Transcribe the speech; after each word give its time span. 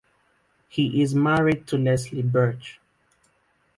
He 0.67 1.03
is 1.03 1.13
married 1.13 1.67
to 1.67 1.77
Leslie 1.77 2.23
Berch. 2.23 2.79